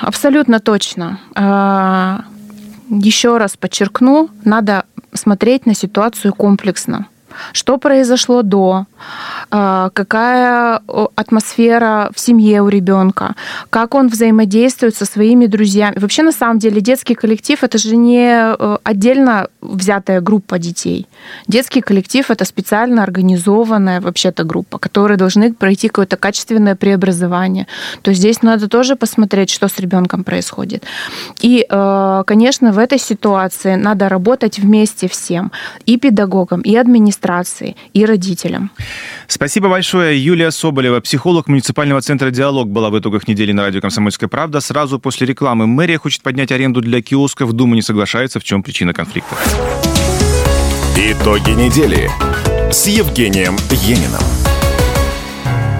[0.00, 1.18] Абсолютно точно.
[1.34, 2.24] А,
[2.90, 7.06] еще раз подчеркну, надо смотреть на ситуацию комплексно.
[7.52, 8.86] Что произошло до,
[9.50, 10.80] а, какая
[11.16, 13.34] атмосфера в семье у ребенка,
[13.70, 15.98] как он взаимодействует со своими друзьями.
[15.98, 21.06] Вообще, на самом деле, детский коллектив это же не э, отдельно взятая группа детей.
[21.48, 27.66] Детский коллектив это специально организованная вообще-то группа, которые должны пройти какое-то качественное преобразование.
[28.02, 30.84] То есть здесь надо тоже посмотреть, что с ребенком происходит.
[31.40, 35.52] И, э, конечно, в этой ситуации надо работать вместе всем,
[35.86, 37.23] и педагогам, и администрации,
[37.92, 38.70] и родителям.
[39.26, 40.22] Спасибо большое.
[40.22, 44.60] Юлия Соболева, психолог муниципального центра «Диалог» была в итогах недели на радио «Комсомольская правда».
[44.60, 47.52] Сразу после рекламы мэрия хочет поднять аренду для киосков.
[47.52, 48.40] Дума не соглашается.
[48.40, 49.36] В чем причина конфликта?
[50.96, 52.10] Итоги недели
[52.70, 54.43] с Евгением Ениным.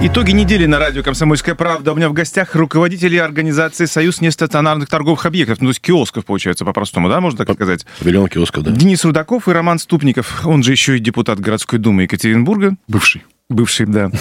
[0.01, 1.93] Итоги недели на радио «Комсомольская правда».
[1.93, 6.63] У меня в гостях руководители организации «Союз нестационарных торговых объектов», ну, то есть киосков, получается,
[6.63, 7.85] по-простому, да, можно так сказать?
[7.99, 8.71] Павильон киосков, да.
[8.71, 12.75] Денис Рудаков и Роман Ступников, он же еще и депутат городской думы Екатеринбурга.
[12.87, 13.23] Бывший.
[13.49, 14.11] Бывший, да.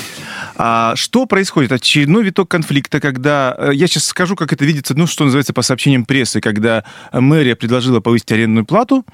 [0.57, 1.73] А что происходит?
[1.73, 3.55] Очередной виток конфликта, когда...
[3.59, 7.57] э, Я сейчас скажу, как это видится, ну, что называется, по сообщениям прессы, когда мэрия
[7.57, 9.05] предложила повысить арендную плату,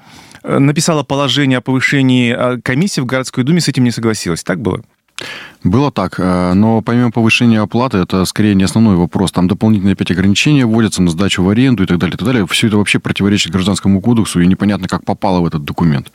[0.43, 4.43] э, написала положение о повышении, а комиссия в городской думе с этим не согласилась.
[4.43, 4.83] Так было?
[5.63, 9.31] Было так, э, но помимо повышения оплаты, это скорее не основной вопрос.
[9.31, 12.47] Там дополнительные опять ограничения вводятся на сдачу в аренду и так далее, и так далее.
[12.47, 16.11] Все это вообще противоречит гражданскому кодексу, и непонятно, как попало в этот документ.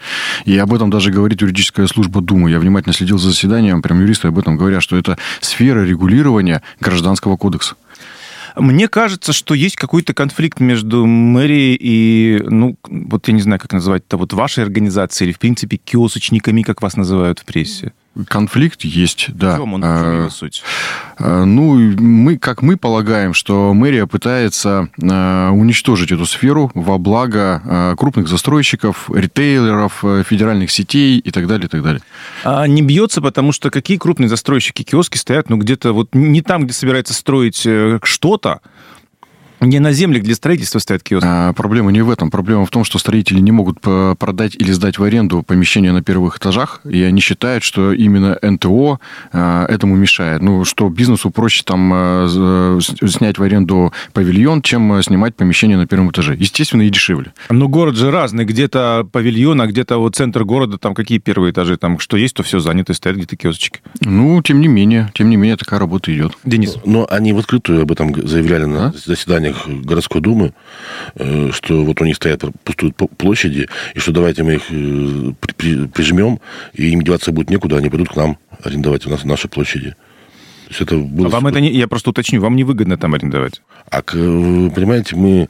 [0.46, 2.50] И об этом даже говорит юридическая служба Думы.
[2.50, 7.36] Я внимательно следил за заседанием, прям юристы об этом говорят, что это сфера регулирования гражданского
[7.36, 7.76] кодекса.
[8.56, 13.72] Мне кажется, что есть какой-то конфликт между мэрией и, ну, вот я не знаю, как
[13.72, 17.92] назвать это, вот вашей организацией или, в принципе, киосочниками, как вас называют в прессе.
[18.28, 19.54] Конфликт есть, да.
[19.56, 20.62] В чем он, в Э, чем его суть?
[21.18, 26.98] Э, Ну, и мы, как мы полагаем, что мэрия пытается э, уничтожить эту сферу во
[26.98, 32.02] благо э, крупных застройщиков, ритейлеров, э, федеральных сетей и так далее, и так далее.
[32.44, 36.64] А не бьется, потому что какие крупные застройщики киоски стоят, ну, где-то вот не там,
[36.64, 38.60] где собирается строить э, что-то,
[39.60, 41.26] не на земле, где строительство стоят киоски.
[41.28, 42.30] А, Проблема не в этом.
[42.30, 46.02] Проблема в том, что строители не могут п- продать или сдать в аренду помещения на
[46.02, 48.98] первых этажах, и они считают, что именно НТО
[49.32, 50.42] а, этому мешает.
[50.42, 55.86] Ну, что бизнесу проще там а, снять в аренду павильон, чем а, снимать помещение на
[55.86, 56.36] первом этаже.
[56.38, 57.32] Естественно, и дешевле.
[57.50, 61.76] Но город же разный, где-то павильон, а где-то вот центр города, там какие первые этажи,
[61.76, 63.80] там что есть, то все занято, стоят где-то киосочки.
[64.00, 66.32] Ну, тем не менее, тем не менее, такая работа идет.
[66.44, 68.92] Денис, Но они в открытую об этом заявляли на
[69.52, 70.52] заседаниях городской думы,
[71.14, 75.32] э, что вот у них стоят пустуют п- площади, и что давайте мы их э,
[75.40, 76.40] при- при- прижмем,
[76.74, 79.90] и им деваться будет некуда, они пойдут к нам арендовать у нас наши площади.
[79.90, 81.26] То есть это было...
[81.28, 83.62] а вам это не, я просто уточню, вам невыгодно там арендовать?
[83.90, 85.48] А, понимаете, мы...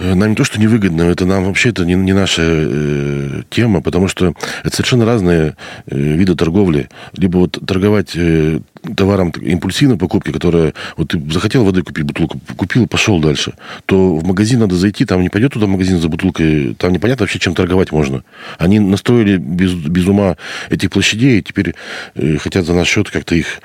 [0.00, 3.80] э, Нам не то, что невыгодно, это нам вообще это не, не наша э, тема,
[3.80, 4.34] потому что
[4.64, 5.54] это совершенно разные
[5.86, 6.88] э, виды торговли.
[7.16, 8.60] Либо вот торговать э,
[8.96, 10.74] товаром импульсивной покупки, которая...
[10.96, 13.54] Вот ты захотел воды купить, бутылку купил, пошел дальше.
[13.86, 17.38] То в магазин надо зайти, там не пойдет туда магазин за бутылкой, там непонятно вообще,
[17.38, 18.24] чем торговать можно.
[18.58, 20.36] Они настроили без, без ума
[20.70, 21.74] этих площадей, и теперь
[22.14, 23.60] э, хотят за наш счет как-то их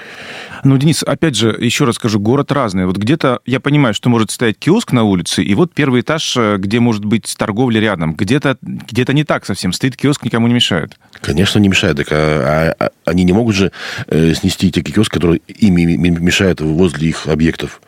[0.66, 2.88] Ну, Денис, опять же, еще раз скажу, город разный.
[2.88, 6.58] Вот где-то, я понимаю, что может стоять киоск на улице, и вот первый этаж, э,
[6.58, 8.16] где может быть торговля рядом.
[8.16, 9.74] Где-то где не так совсем.
[9.74, 10.98] Стоит киоск, никому не мешает.
[11.22, 11.98] Конечно, не мешает.
[11.98, 13.72] Так, а- а- они не могут же
[14.08, 17.80] э, снести те киоски, которые ими мешают возле их объектов.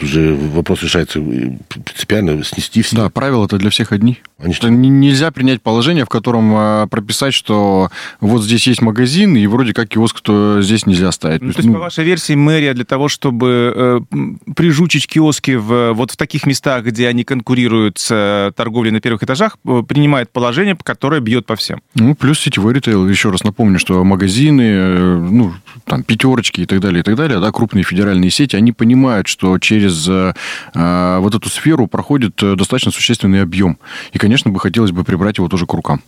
[0.00, 2.96] Тут уже вопрос решается э, принципиально снести все.
[2.96, 4.18] Да, правила-то для всех одни.
[4.38, 9.46] Они Что нельзя принять положение, в котором а, прописать, что вот здесь есть магазин, и
[9.46, 11.42] вроде как киоск то здесь нельзя ставить.
[11.42, 13.74] Ну, то есть, по вашей версии, мэрия для того, чтобы
[14.10, 19.00] э, прижучить киоски в, вот в таких местах, где они конкурируют с э, торговлей на
[19.00, 21.82] первых этажах, э, принимает положение, которое бьет по всем.
[21.94, 23.06] Ну, плюс сетевой ритейл.
[23.06, 25.52] Еще раз напомню, что магазины, э, ну,
[25.84, 29.58] там, пятерочки и так далее, и так далее, да, крупные федеральные сети, они понимают, что
[29.58, 30.32] через э,
[30.74, 33.78] э, вот эту сферу проходит э, достаточно существенный объем.
[34.12, 36.02] И, конечно, бы хотелось бы прибрать его тоже к рукам.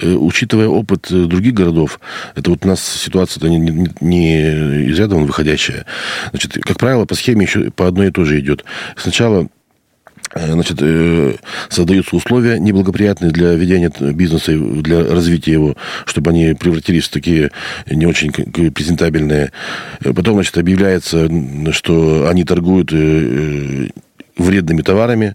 [0.00, 2.00] учитывая опыт других городов,
[2.34, 5.84] это вот у нас ситуация-то не, не- не из ряда выходящая.
[6.30, 8.64] Значит, как правило, по схеме еще по одной и той же идет.
[8.96, 9.48] Сначала
[10.46, 11.34] Значит, э,
[11.68, 17.50] создаются условия неблагоприятные для ведения бизнеса, для развития его, чтобы они превратились в такие
[17.90, 19.52] не очень презентабельные.
[20.00, 21.28] Э, Потом, значит, объявляется,
[21.72, 23.88] что они торгуют э, э,
[24.36, 25.34] вредными товарами,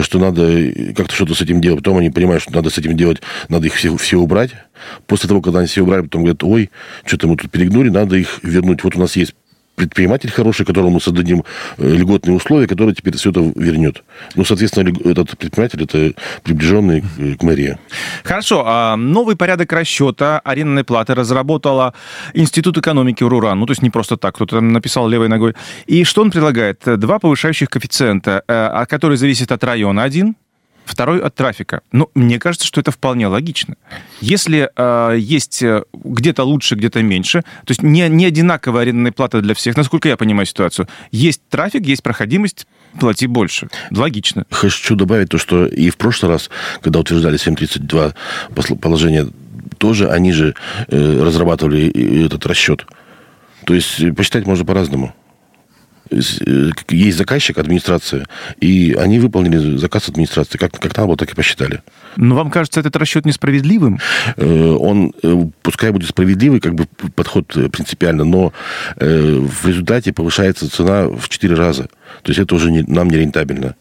[0.00, 1.80] что надо э, как-то что-то с этим делать.
[1.80, 4.50] Потом они понимают, что надо с этим делать, надо их все, все убрать.
[5.06, 6.70] После того, когда они все убрали, потом говорят, ой,
[7.04, 8.84] что-то мы тут перегнули, надо их вернуть.
[8.84, 9.34] Вот у нас есть
[9.74, 11.44] предприниматель хороший, которому мы создадим
[11.78, 14.04] э, льготные условия, который теперь все это вернет.
[14.34, 17.02] Ну, соответственно, этот предприниматель это приближенный
[17.38, 17.78] к, мэрии.
[18.22, 21.94] Хорошо, а новый порядок расчета арендной платы разработала
[22.34, 23.54] Институт экономики РУРА.
[23.54, 25.54] Ну, то есть не просто так, кто-то там написал левой ногой.
[25.86, 26.82] И что он предлагает?
[26.84, 30.36] Два повышающих коэффициента, э, а который зависит от района один,
[30.84, 31.80] второй от трафика.
[31.92, 33.76] Ну, мне кажется, что это вполне логично.
[34.20, 39.54] Если э, есть где-то лучше, где-то меньше, то есть не, не одинаковая арендная плата для
[39.54, 40.88] всех, насколько я понимаю ситуацию.
[41.10, 42.66] Есть трафик, есть проходимость,
[42.98, 43.68] плати больше.
[43.90, 44.44] Логично.
[44.50, 48.14] Хочу добавить то, что и в прошлый раз, когда утверждали 7.32
[48.50, 49.28] посл- положение,
[49.78, 50.54] тоже они же
[50.88, 52.86] э, разрабатывали этот расчет.
[53.64, 55.14] То есть э, посчитать можно по-разному.
[56.10, 58.26] Есть заказчик, администрация,
[58.60, 60.58] и они выполнили заказ администрации.
[60.58, 61.82] Как, как надо было, так и посчитали.
[62.16, 63.98] Но вам кажется этот расчет несправедливым?
[64.36, 65.12] Он,
[65.62, 68.52] пускай будет справедливый, как бы подход принципиально, но
[68.96, 71.88] в результате повышается цена в 4 раза.
[72.22, 73.74] То есть это уже не, нам не рентабельно.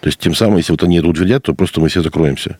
[0.00, 2.58] То есть тем самым, если вот они это утвердят, то просто мы все закроемся.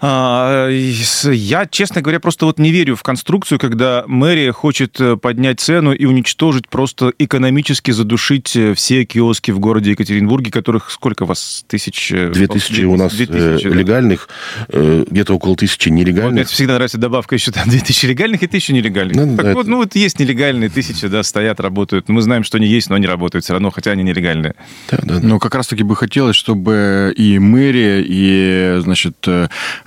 [0.00, 5.60] А, я, честно говоря, просто вот не верю в конструкцию, когда мэрия хочет э, поднять
[5.60, 11.26] цену и уничтожить, просто экономически задушить э, все киоски в городе Екатеринбурге, которых сколько у
[11.26, 11.64] вас?
[11.66, 12.12] Тысяч?
[12.12, 14.28] Э, Две тысячи у нас 2000, легальных,
[14.68, 15.04] да.
[15.10, 16.24] где-то около тысячи нелегальных.
[16.24, 19.16] Вот мне всегда нравится добавка еще там две тысячи легальных и тысяча нелегальных.
[19.16, 19.54] Ну, так это...
[19.54, 22.08] вот, ну вот есть нелегальные тысячи, да, стоят, работают.
[22.08, 24.54] Мы знаем, что они есть, но они работают все равно, хотя они нелегальные.
[24.90, 25.26] Да, да, да.
[25.26, 29.26] Но как раз-таки бы хотелось, чтобы и мэрия, и, значит,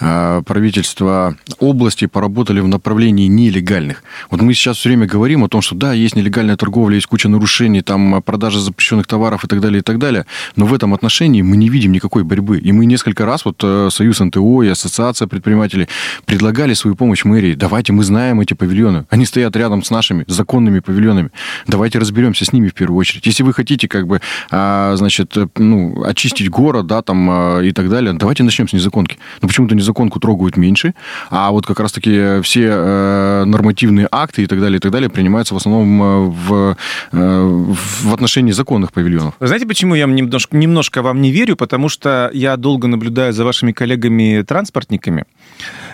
[0.02, 4.04] правительства области поработали в направлении нелегальных.
[4.30, 7.30] Вот мы сейчас все время говорим о том, что да, есть нелегальная торговля, есть куча
[7.30, 10.26] нарушений, там продажа запрещенных товаров и так далее, и так далее,
[10.56, 12.60] но в этом отношении мы не видим никакой борьбы.
[12.60, 15.88] И мы несколько раз, вот э, Союз НТО и Ассоциация предпринимателей
[16.26, 17.56] предлагали свою помощь мэрии.
[17.56, 19.06] Давайте, мы знаем эти павильоны.
[19.10, 21.30] Они стоят рядом с нашими законными павильонами.
[21.68, 23.26] Давайте разберемся с ними в первую очередь.
[23.26, 27.72] Если вы хотите, как бы, а, значит, э, ну, очистить город, да, там, а, и
[27.72, 29.18] так далее, давайте начнем с незаконки.
[29.41, 30.94] Но почему-то незаконки незаконку трогают меньше,
[31.30, 35.54] а вот как раз-таки все э, нормативные акты и так далее, и так далее принимаются
[35.54, 36.78] в основном э, в,
[37.12, 37.74] э,
[38.04, 39.34] в отношении законных павильонов.
[39.39, 41.56] Вы знаете, почему я немножко, немножко вам не верю?
[41.56, 45.26] Потому что я долго наблюдаю за вашими коллегами-транспортниками,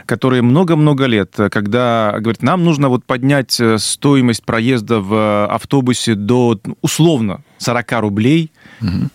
[0.06, 7.42] которые много-много лет, когда говорят, нам нужно вот поднять стоимость проезда в автобусе до условно
[7.58, 9.10] 40 рублей, угу.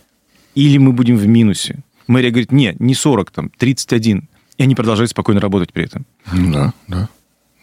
[0.55, 1.79] или мы будем в минусе.
[2.07, 4.27] Мэрия говорит, нет, не 40, там, 31.
[4.57, 6.05] И они продолжают спокойно работать при этом.
[6.31, 7.09] Да, да.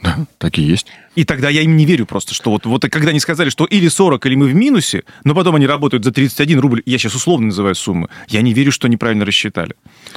[0.02, 0.86] Да, так и есть.
[1.14, 3.88] И тогда я им не верю просто, что вот, вот когда они сказали, что или
[3.88, 7.48] 40, или мы в минусе, но потом они работают за 31 рубль, я сейчас условно
[7.48, 9.74] называю суммы, я не верю, что они правильно рассчитали.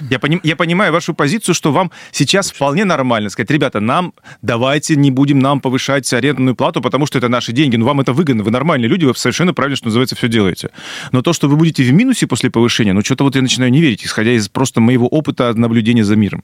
[0.09, 4.95] Я, поним, я понимаю вашу позицию, что вам сейчас вполне нормально сказать, ребята, нам давайте
[4.95, 8.43] не будем нам повышать арендную плату, потому что это наши деньги, ну вам это выгодно,
[8.43, 10.69] вы нормальные люди, вы совершенно правильно, что называется, все делаете.
[11.11, 13.82] Но то, что вы будете в минусе после повышения, ну что-то вот я начинаю не
[13.82, 16.41] верить, исходя из просто моего опыта наблюдения за миром.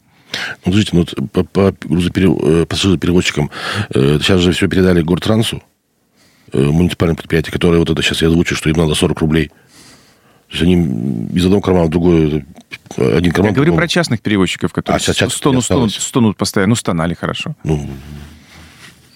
[0.66, 3.50] Ну, смотрите, ну, вот по, по э, пассажироперевозчикам
[3.94, 5.62] э, сейчас же все передали Гортрансу,
[6.54, 9.48] э, муниципальным предприятию, которое вот это сейчас я озвучу, что им надо 40 рублей.
[10.50, 12.46] То есть они из одного кармана в другой,
[12.98, 13.52] один карман...
[13.52, 16.70] Я говорю про частных перевозчиков, которые а, сейчас, стонут, стонут, стонут постоянно.
[16.70, 17.56] Ну, стонали хорошо.
[17.64, 17.88] Ну,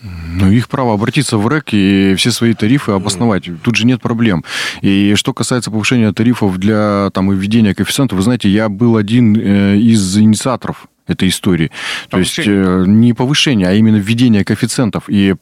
[0.03, 3.45] ну, их право обратиться в РЭК и все свои тарифы обосновать.
[3.63, 4.43] Тут же нет проблем.
[4.81, 10.17] И что касается повышения тарифов для там, введения коэффициента, вы знаете, я был один из
[10.17, 11.71] инициаторов этой истории.
[12.09, 15.35] То есть э, не повышение, а именно введение коэффициентов и э,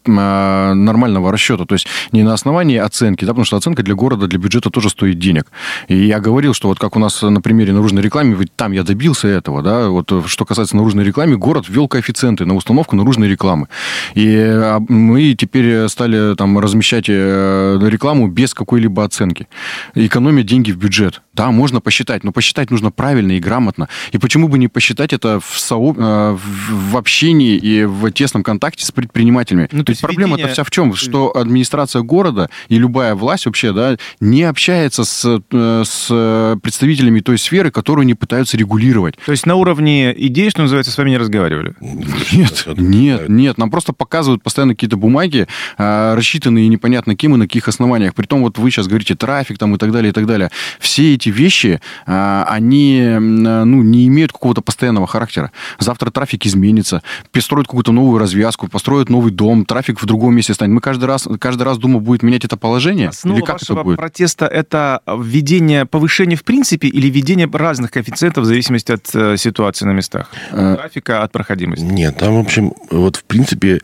[0.74, 1.66] нормального расчета.
[1.66, 4.89] То есть не на основании оценки, да, потому что оценка для города, для бюджета тоже
[4.89, 5.45] стоит денег.
[5.88, 8.84] И я говорил, что вот как у нас на примере наружной рекламы, ведь там я
[8.84, 13.30] добился этого, да, вот э, что касается наружной рекламы, город ввел коэффициенты на установку наружной
[13.30, 13.68] рекламы.
[14.16, 19.47] И а, мы теперь стали там размещать рекламу без какой-либо оценки.
[19.95, 21.22] Экономия деньги в бюджет.
[21.34, 23.88] Да, можно посчитать, но посчитать нужно правильно и грамотно.
[24.12, 25.96] И почему бы не посчитать это в, соо...
[25.98, 29.70] Э, в общении и в тесном контакте с предпринимателями.
[29.72, 30.94] Ну, то есть проблема-то вся в чем?
[30.96, 37.38] Что администрация города и любая власть вообще да, не общается с, э, с представителями той
[37.38, 39.16] сферы, которую они пытаются регулировать.
[39.26, 41.76] То есть на уровне идей, что называется, с вами не разговаривали?
[41.80, 43.58] Нет, нет, нет.
[43.58, 48.16] Нам просто показывают постоянно какие-то бумаги, э, рассчитанные непонятно кем и на каких основаниях.
[48.16, 50.52] Притом вот вы сейчас говорите трафик там и так далее, и так далее.
[50.80, 55.51] Все эти вещи, они ну, не имеют какого-то постоянного характера.
[55.80, 57.01] Завтра трафик изменится,
[57.32, 60.74] построят какую-то новую развязку, построят новый дом, трафик в другом месте станет.
[60.74, 63.09] Мы каждый раз, каждый раз Дума будет менять это положение?
[63.09, 63.97] Основа или как это будет?
[63.97, 69.86] протеста– это введение повышения в принципе или введение разных коэффициентов в зависимости от э, ситуации
[69.86, 70.30] на местах?
[70.51, 71.84] Э, Трафика от проходимости?
[71.84, 73.82] Нет, там, в общем, вот в принципе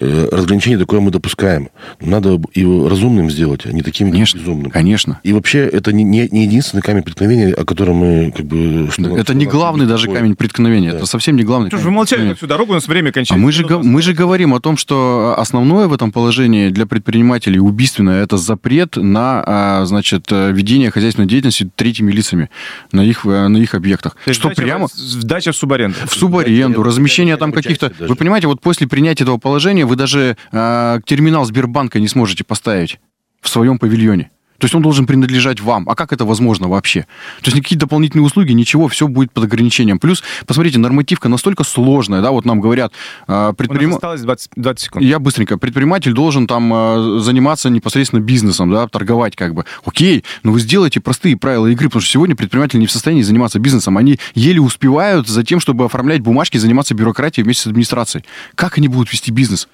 [0.00, 1.68] э, разграничение такое мы допускаем.
[2.00, 4.70] Надо его разумным сделать, а не таким конечно, безумным.
[4.70, 5.20] Конечно.
[5.22, 6.46] И вообще это не, не, не
[6.76, 8.88] единственный камень преткновения, о котором мы как бы...
[8.90, 10.90] Что, это не главный даже камень преткновения.
[10.90, 11.68] Это совсем не главное.
[11.70, 13.34] Что ж вы молчали всю дорогу, у нас время кончается.
[13.34, 17.58] А мы же, мы же говорим о том, что основное в этом положении для предпринимателей
[17.58, 22.50] убийственное это запрет на, а, значит, ведение хозяйственной деятельности третьими лицами
[22.92, 24.16] на их, на их объектах.
[24.24, 24.88] То что прямо...
[24.92, 25.96] Сдача в субаренду.
[26.06, 27.92] В субаренду, размещение там каких-то...
[27.98, 32.98] Вы понимаете, вот после принятия этого положения вы даже а, терминал Сбербанка не сможете поставить
[33.40, 34.30] в своем павильоне.
[34.58, 35.88] То есть он должен принадлежать вам.
[35.88, 37.02] А как это возможно вообще?
[37.40, 39.98] То есть никакие дополнительные услуги, ничего, все будет под ограничением.
[39.98, 42.92] Плюс, посмотрите, нормативка настолько сложная, да, вот нам говорят,
[43.26, 43.94] предприним...
[43.94, 45.04] осталось 20, 20 секунд.
[45.04, 45.58] Я быстренько.
[45.58, 49.64] Предприниматель должен там заниматься непосредственно бизнесом, да, торговать как бы.
[49.84, 53.58] Окей, но вы сделайте простые правила игры, потому что сегодня предприниматели не в состоянии заниматься
[53.58, 53.98] бизнесом.
[53.98, 58.24] Они еле успевают за тем, чтобы оформлять бумажки, заниматься бюрократией вместе с администрацией.
[58.54, 59.68] Как они будут вести бизнес?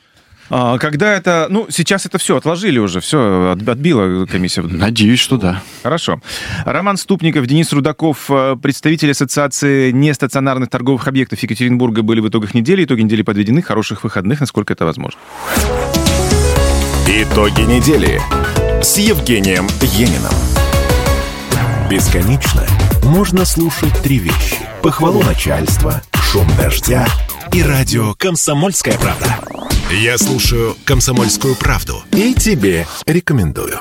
[0.54, 1.46] А, когда это...
[1.48, 4.60] Ну, сейчас это все отложили уже, все отбила комиссия.
[4.60, 5.62] Надеюсь, что да.
[5.82, 6.20] Хорошо.
[6.66, 12.84] Роман Ступников, Денис Рудаков, э, представители Ассоциации нестационарных торговых объектов Екатеринбурга были в итогах недели.
[12.84, 13.62] Итоги недели подведены.
[13.62, 15.18] Хороших выходных, насколько это возможно.
[17.08, 18.20] Итоги недели
[18.82, 20.32] с Евгением Ениным.
[21.88, 22.66] Бесконечно
[23.04, 24.56] можно слушать три вещи.
[24.82, 26.02] Похвалу начальства,
[26.32, 27.06] шум дождя
[27.52, 29.38] и радио «Комсомольская правда».
[29.90, 33.80] Я слушаю «Комсомольскую правду» и тебе рекомендую.